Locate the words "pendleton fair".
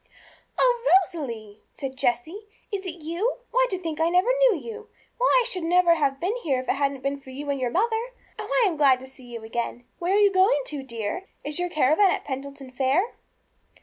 12.25-13.13